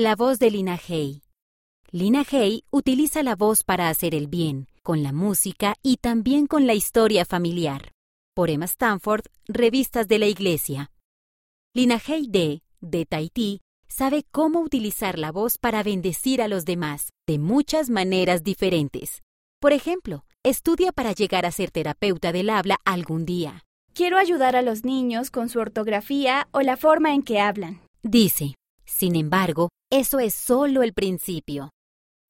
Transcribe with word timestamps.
La 0.00 0.14
voz 0.14 0.38
de 0.38 0.52
Lina 0.52 0.78
Hay. 0.88 1.22
Lina 1.90 2.24
Hay 2.30 2.62
utiliza 2.70 3.24
la 3.24 3.34
voz 3.34 3.64
para 3.64 3.88
hacer 3.88 4.14
el 4.14 4.28
bien, 4.28 4.68
con 4.84 5.02
la 5.02 5.12
música 5.12 5.74
y 5.82 5.96
también 5.96 6.46
con 6.46 6.68
la 6.68 6.74
historia 6.74 7.24
familiar. 7.24 7.90
Por 8.32 8.48
Emma 8.48 8.66
Stanford, 8.66 9.24
Revistas 9.48 10.06
de 10.06 10.20
la 10.20 10.26
Iglesia. 10.26 10.92
Lina 11.74 12.00
Hay 12.06 12.28
de, 12.28 12.62
de 12.80 13.06
Tahití, 13.06 13.60
sabe 13.88 14.24
cómo 14.30 14.60
utilizar 14.60 15.18
la 15.18 15.32
voz 15.32 15.58
para 15.58 15.82
bendecir 15.82 16.42
a 16.42 16.46
los 16.46 16.64
demás, 16.64 17.12
de 17.26 17.40
muchas 17.40 17.90
maneras 17.90 18.44
diferentes. 18.44 19.24
Por 19.60 19.72
ejemplo, 19.72 20.24
estudia 20.44 20.92
para 20.92 21.10
llegar 21.10 21.44
a 21.44 21.50
ser 21.50 21.72
terapeuta 21.72 22.30
del 22.30 22.50
habla 22.50 22.78
algún 22.84 23.26
día. 23.26 23.64
Quiero 23.94 24.16
ayudar 24.16 24.54
a 24.54 24.62
los 24.62 24.84
niños 24.84 25.32
con 25.32 25.48
su 25.48 25.58
ortografía 25.58 26.46
o 26.52 26.60
la 26.60 26.76
forma 26.76 27.14
en 27.14 27.24
que 27.24 27.40
hablan. 27.40 27.80
Dice, 28.04 28.54
sin 28.84 29.16
embargo, 29.16 29.70
eso 29.90 30.18
es 30.18 30.34
solo 30.34 30.82
el 30.82 30.92
principio. 30.92 31.70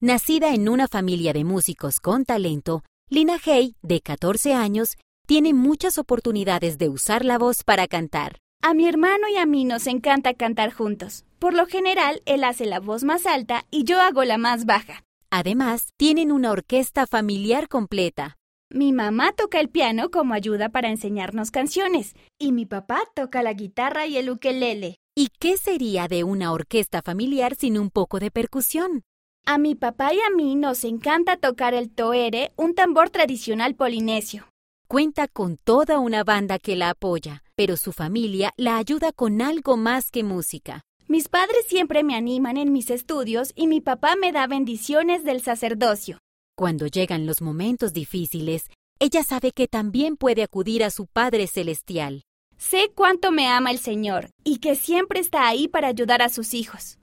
Nacida 0.01 0.55
en 0.55 0.69
una 0.69 0.87
familia 0.87 1.33
de 1.33 1.43
músicos 1.43 1.99
con 1.99 2.25
talento, 2.25 2.85
Lina 3.11 3.37
Hay, 3.45 3.75
de 3.83 4.01
14 4.01 4.55
años, 4.55 4.97
tiene 5.27 5.55
muchas 5.55 5.99
oportunidades 5.99 6.79
de 6.79 6.89
usar 6.89 7.25
la 7.25 7.37
voz 7.37 7.65
para 7.65 7.89
cantar. 7.89 8.37
A 8.63 8.75
mi 8.75 8.87
hermano 8.87 9.29
y 9.29 9.37
a 9.37 9.47
mí 9.47 9.65
nos 9.65 9.89
encanta 9.89 10.35
cantar 10.35 10.73
juntos. 10.73 11.25
Por 11.41 11.53
lo 11.53 11.67
general, 11.67 12.23
él 12.27 12.45
hace 12.45 12.65
la 12.65 12.79
voz 12.79 13.03
más 13.03 13.27
alta 13.27 13.65
y 13.71 13.85
yo 13.85 14.01
hago 14.01 14.23
la 14.25 14.39
más 14.39 14.65
baja. 14.65 15.03
Además, 15.31 15.89
tienen 15.97 16.31
una 16.31 16.53
orquesta 16.53 17.07
familiar 17.07 17.69
completa. 17.69 18.37
Mi 18.71 18.93
mamá 18.93 19.33
toca 19.33 19.61
el 19.61 19.69
piano 19.69 20.11
como 20.11 20.35
ayuda 20.35 20.69
para 20.69 20.91
enseñarnos 20.91 21.51
canciones 21.51 22.15
y 22.39 22.53
mi 22.53 22.67
papá 22.67 23.01
toca 23.15 23.43
la 23.43 23.53
guitarra 23.53 24.07
y 24.07 24.17
el 24.17 24.31
ukelele. 24.31 24.97
¿Y 25.21 25.31
qué 25.41 25.57
sería 25.57 26.07
de 26.07 26.23
una 26.23 26.53
orquesta 26.53 27.03
familiar 27.03 27.57
sin 27.57 27.77
un 27.77 27.91
poco 27.91 28.21
de 28.21 28.31
percusión? 28.31 29.03
A 29.45 29.59
mi 29.59 29.75
papá 29.75 30.15
y 30.15 30.21
a 30.21 30.31
mí 30.31 30.55
nos 30.55 30.85
encanta 30.85 31.37
tocar 31.37 31.75
el 31.75 31.91
toere, 31.91 32.53
un 32.55 32.77
tambor 32.77 33.11
tradicional 33.11 33.75
polinesio. 33.75 34.49
Cuenta 34.87 35.27
con 35.27 35.57
toda 35.57 35.99
una 35.99 36.23
banda 36.23 36.61
que 36.61 36.77
la 36.77 36.91
apoya, 36.91 37.43
pero 37.57 37.77
su 37.77 37.91
familia 37.91 38.53
la 38.57 38.77
ayuda 38.77 39.11
con 39.11 39.43
algo 39.43 39.77
más 39.77 40.13
que 40.13 40.23
música. 40.23 40.83
Mis 41.09 41.27
padres 41.27 41.67
siempre 41.67 42.05
me 42.05 42.15
animan 42.15 42.57
en 42.57 42.73
mis 42.73 42.89
estudios 42.89 43.51
y 43.57 43.67
mi 43.67 43.81
papá 43.81 44.15
me 44.15 44.31
da 44.31 44.47
bendiciones 44.47 45.25
del 45.25 45.43
sacerdocio. 45.43 46.21
Cuando 46.55 46.87
llegan 46.87 47.27
los 47.27 47.43
momentos 47.43 47.93
difíciles, 47.93 48.71
ella 49.01 49.25
sabe 49.25 49.51
que 49.51 49.67
también 49.67 50.17
puede 50.17 50.45
acudir 50.45 50.85
a 50.85 50.91
su 50.91 51.09
Padre 51.09 51.49
Celestial. 51.49 52.23
Sé 52.59 52.91
cuánto 52.93 53.31
me 53.31 53.47
ama 53.47 53.71
el 53.71 53.79
Señor 53.79 54.31
y 54.43 54.59
que 54.59 54.75
siempre 54.75 55.21
está 55.21 55.47
ahí 55.47 55.69
para 55.69 55.87
ayudar 55.87 56.23
a 56.23 56.29
sus 56.29 56.55
hijos. 56.55 56.99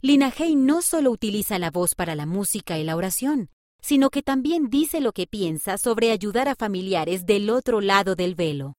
Lina 0.00 0.32
Hay 0.38 0.56
no 0.56 0.80
solo 0.80 1.10
utiliza 1.10 1.58
la 1.58 1.70
voz 1.70 1.94
para 1.94 2.14
la 2.14 2.24
música 2.24 2.78
y 2.78 2.84
la 2.84 2.96
oración, 2.96 3.50
sino 3.82 4.08
que 4.08 4.22
también 4.22 4.68
dice 4.70 5.00
lo 5.00 5.12
que 5.12 5.26
piensa 5.26 5.76
sobre 5.76 6.10
ayudar 6.10 6.48
a 6.48 6.54
familiares 6.54 7.26
del 7.26 7.50
otro 7.50 7.82
lado 7.82 8.16
del 8.16 8.34
velo. 8.34 8.74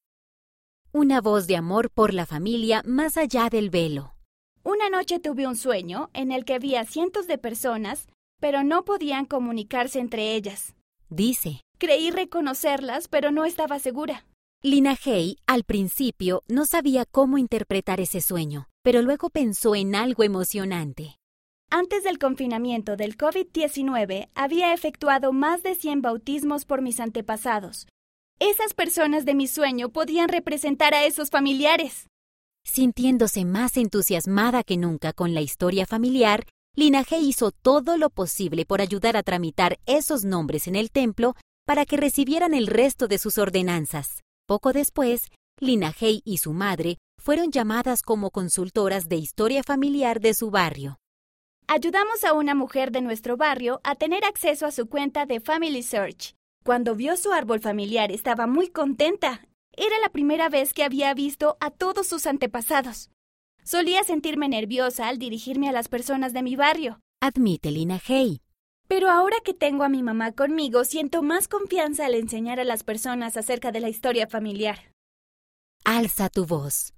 Una 0.91 1.21
voz 1.21 1.45
de 1.45 1.55
amor 1.55 1.91
por 1.91 2.13
la 2.13 2.25
familia 2.25 2.81
más 2.83 3.15
allá 3.17 3.49
del 3.49 3.69
velo. 3.69 4.15
Una 4.63 4.89
noche 4.89 5.19
tuve 5.19 5.45
un 5.45 5.55
sueño 5.55 6.09
en 6.13 6.31
el 6.31 6.45
que 6.45 6.57
vi 6.57 6.75
a 6.75 6.85
cientos 6.85 7.27
de 7.27 7.37
personas, 7.37 8.07
pero 8.39 8.63
no 8.63 8.83
podían 8.85 9.25
comunicarse 9.25 9.99
entre 9.99 10.35
ellas. 10.35 10.75
Dice. 11.09 11.61
Creí 11.77 12.09
reconocerlas, 12.09 13.07
pero 13.07 13.31
no 13.31 13.45
estaba 13.45 13.77
segura. 13.79 14.25
Lina 14.63 14.97
Hay 15.05 15.37
al 15.45 15.63
principio 15.63 16.41
no 16.47 16.65
sabía 16.65 17.05
cómo 17.05 17.37
interpretar 17.37 17.99
ese 17.99 18.21
sueño, 18.21 18.69
pero 18.81 19.03
luego 19.03 19.29
pensó 19.29 19.75
en 19.75 19.93
algo 19.93 20.23
emocionante. 20.23 21.19
Antes 21.69 22.03
del 22.03 22.17
confinamiento 22.17 22.95
del 22.95 23.17
COVID-19 23.17 24.29
había 24.33 24.73
efectuado 24.73 25.31
más 25.31 25.61
de 25.61 25.75
100 25.75 26.01
bautismos 26.01 26.65
por 26.65 26.81
mis 26.81 26.99
antepasados. 26.99 27.85
Esas 28.39 28.73
personas 28.73 29.25
de 29.25 29.35
mi 29.35 29.45
sueño 29.45 29.89
podían 29.89 30.27
representar 30.27 30.95
a 30.95 31.05
esos 31.05 31.29
familiares. 31.29 32.07
Sintiéndose 32.65 33.45
más 33.45 33.77
entusiasmada 33.77 34.63
que 34.63 34.77
nunca 34.77 35.13
con 35.13 35.35
la 35.35 35.41
historia 35.41 35.85
familiar, 35.85 36.47
Lina 36.75 37.05
hizo 37.11 37.51
todo 37.51 37.95
lo 37.97 38.09
posible 38.09 38.65
por 38.65 38.81
ayudar 38.81 39.17
a 39.17 39.23
tramitar 39.23 39.77
esos 39.85 40.25
nombres 40.25 40.67
en 40.67 40.75
el 40.75 40.89
templo 40.89 41.35
para 41.67 41.85
que 41.85 41.97
recibieran 41.97 42.55
el 42.55 42.65
resto 42.65 43.07
de 43.07 43.19
sus 43.19 43.37
ordenanzas. 43.37 44.23
Poco 44.47 44.71
después, 44.71 45.29
Lina 45.59 45.93
Hay 45.99 46.21
y 46.23 46.37
su 46.37 46.53
madre 46.53 46.99
fueron 47.21 47.51
llamadas 47.51 48.01
como 48.01 48.31
consultoras 48.31 49.09
de 49.09 49.17
historia 49.17 49.61
familiar 49.61 50.21
de 50.21 50.33
su 50.33 50.49
barrio. 50.51 50.99
Ayudamos 51.67 52.23
a 52.23 52.31
una 52.31 52.55
mujer 52.55 52.93
de 52.93 53.01
nuestro 53.01 53.35
barrio 53.35 53.81
a 53.83 53.95
tener 53.95 54.23
acceso 54.23 54.65
a 54.65 54.71
su 54.71 54.87
cuenta 54.87 55.25
de 55.25 55.41
Family 55.41 55.83
Search. 55.83 56.33
Cuando 56.63 56.95
vio 56.95 57.17
su 57.17 57.33
árbol 57.33 57.59
familiar 57.59 58.09
estaba 58.09 58.47
muy 58.47 58.69
contenta. 58.69 59.41
Era 59.73 59.99
la 59.99 60.07
primera 60.07 60.47
vez 60.47 60.73
que 60.73 60.85
había 60.85 61.13
visto 61.13 61.57
a 61.59 61.69
todos 61.69 62.07
sus 62.07 62.25
antepasados. 62.25 63.09
Solía 63.65 64.05
sentirme 64.05 64.47
nerviosa 64.47 65.09
al 65.09 65.19
dirigirme 65.19 65.67
a 65.67 65.73
las 65.73 65.89
personas 65.89 66.31
de 66.31 66.43
mi 66.43 66.55
barrio. 66.55 67.01
Admite 67.19 67.69
Lina 67.69 67.99
Hay. 68.07 68.39
Pero 68.87 69.09
ahora 69.09 69.37
que 69.43 69.53
tengo 69.53 69.83
a 69.83 69.89
mi 69.89 70.01
mamá 70.01 70.31
conmigo, 70.31 70.83
siento 70.85 71.21
más 71.21 71.47
confianza 71.47 72.05
al 72.05 72.15
enseñar 72.15 72.59
a 72.59 72.63
las 72.63 72.83
personas 72.83 73.35
acerca 73.37 73.71
de 73.71 73.81
la 73.81 73.89
historia 73.89 74.27
familiar. 74.27 74.91
Alza 75.83 76.29
tu 76.29 76.45
voz. 76.45 76.93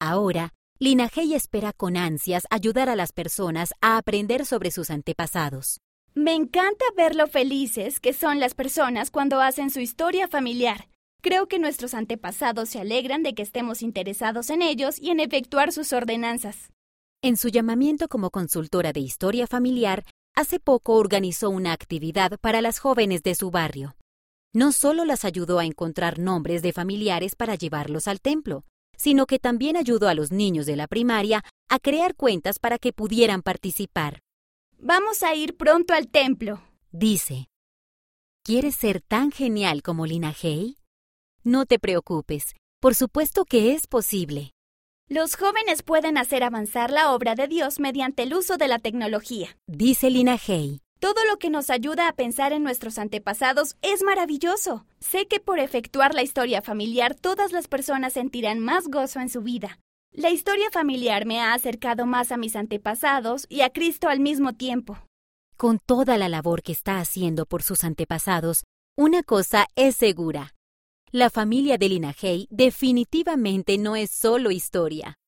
Ahora, 0.00 0.52
Lina 0.78 1.08
Hay 1.16 1.34
espera 1.34 1.72
con 1.72 1.96
ansias 1.96 2.44
ayudar 2.50 2.88
a 2.88 2.96
las 2.96 3.12
personas 3.12 3.72
a 3.80 3.96
aprender 3.96 4.44
sobre 4.44 4.70
sus 4.70 4.90
antepasados. 4.90 5.78
Me 6.14 6.34
encanta 6.34 6.84
ver 6.96 7.16
lo 7.16 7.26
felices 7.26 7.98
que 8.00 8.12
son 8.12 8.38
las 8.38 8.54
personas 8.54 9.10
cuando 9.10 9.40
hacen 9.40 9.70
su 9.70 9.80
historia 9.80 10.28
familiar. 10.28 10.88
Creo 11.22 11.48
que 11.48 11.58
nuestros 11.58 11.94
antepasados 11.94 12.68
se 12.68 12.80
alegran 12.80 13.22
de 13.22 13.34
que 13.34 13.42
estemos 13.42 13.82
interesados 13.82 14.50
en 14.50 14.62
ellos 14.62 14.98
y 15.00 15.10
en 15.10 15.20
efectuar 15.20 15.72
sus 15.72 15.92
ordenanzas. 15.92 16.70
En 17.22 17.36
su 17.36 17.48
llamamiento 17.48 18.06
como 18.08 18.30
consultora 18.30 18.92
de 18.92 19.00
historia 19.00 19.46
familiar, 19.46 20.04
hace 20.34 20.60
poco 20.60 20.94
organizó 20.94 21.50
una 21.50 21.72
actividad 21.72 22.38
para 22.40 22.60
las 22.60 22.78
jóvenes 22.78 23.22
de 23.22 23.34
su 23.34 23.50
barrio. 23.50 23.96
No 24.52 24.72
solo 24.72 25.04
las 25.04 25.24
ayudó 25.24 25.58
a 25.58 25.64
encontrar 25.64 26.18
nombres 26.18 26.62
de 26.62 26.72
familiares 26.72 27.34
para 27.34 27.56
llevarlos 27.56 28.06
al 28.06 28.20
templo, 28.20 28.64
sino 28.96 29.26
que 29.26 29.38
también 29.38 29.76
ayudó 29.76 30.08
a 30.08 30.14
los 30.14 30.30
niños 30.30 30.66
de 30.66 30.76
la 30.76 30.86
primaria 30.86 31.42
a 31.68 31.78
crear 31.78 32.14
cuentas 32.14 32.58
para 32.58 32.78
que 32.78 32.92
pudieran 32.92 33.42
participar. 33.42 34.20
Vamos 34.78 35.22
a 35.22 35.34
ir 35.34 35.56
pronto 35.56 35.94
al 35.94 36.08
templo, 36.08 36.62
dice. 36.92 37.48
¿Quieres 38.44 38.76
ser 38.76 39.00
tan 39.00 39.30
genial 39.30 39.82
como 39.82 40.06
Lina 40.06 40.34
Hay? 40.42 40.76
No 41.42 41.66
te 41.66 41.78
preocupes, 41.78 42.54
por 42.80 42.94
supuesto 42.94 43.44
que 43.44 43.72
es 43.72 43.86
posible. 43.86 44.53
Los 45.08 45.36
jóvenes 45.36 45.82
pueden 45.82 46.16
hacer 46.16 46.42
avanzar 46.42 46.90
la 46.90 47.12
obra 47.12 47.34
de 47.34 47.46
Dios 47.46 47.78
mediante 47.78 48.22
el 48.22 48.32
uso 48.32 48.56
de 48.56 48.68
la 48.68 48.78
tecnología, 48.78 49.58
dice 49.66 50.08
Lina 50.08 50.38
Hay. 50.48 50.80
Todo 50.98 51.26
lo 51.30 51.36
que 51.36 51.50
nos 51.50 51.68
ayuda 51.68 52.08
a 52.08 52.14
pensar 52.14 52.54
en 52.54 52.62
nuestros 52.62 52.96
antepasados 52.96 53.76
es 53.82 54.02
maravilloso. 54.02 54.86
Sé 55.00 55.26
que 55.26 55.40
por 55.40 55.58
efectuar 55.58 56.14
la 56.14 56.22
historia 56.22 56.62
familiar 56.62 57.14
todas 57.14 57.52
las 57.52 57.68
personas 57.68 58.14
sentirán 58.14 58.60
más 58.60 58.88
gozo 58.88 59.20
en 59.20 59.28
su 59.28 59.42
vida. 59.42 59.78
La 60.10 60.30
historia 60.30 60.70
familiar 60.72 61.26
me 61.26 61.38
ha 61.38 61.52
acercado 61.52 62.06
más 62.06 62.32
a 62.32 62.38
mis 62.38 62.56
antepasados 62.56 63.44
y 63.50 63.60
a 63.60 63.68
Cristo 63.68 64.08
al 64.08 64.20
mismo 64.20 64.54
tiempo. 64.54 64.96
Con 65.58 65.80
toda 65.84 66.16
la 66.16 66.30
labor 66.30 66.62
que 66.62 66.72
está 66.72 66.98
haciendo 66.98 67.44
por 67.44 67.62
sus 67.62 67.84
antepasados, 67.84 68.64
una 68.96 69.22
cosa 69.22 69.66
es 69.76 69.96
segura. 69.96 70.54
La 71.16 71.30
familia 71.30 71.78
de 71.78 71.88
Lina 71.88 72.12
Hay 72.22 72.48
definitivamente 72.50 73.78
no 73.78 73.94
es 73.94 74.10
solo 74.10 74.50
historia. 74.50 75.20